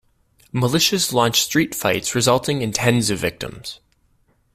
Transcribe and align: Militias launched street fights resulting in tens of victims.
Militias 0.51 1.13
launched 1.13 1.43
street 1.43 1.75
fights 1.75 2.15
resulting 2.15 2.63
in 2.63 2.71
tens 2.71 3.11
of 3.11 3.19
victims. 3.19 3.79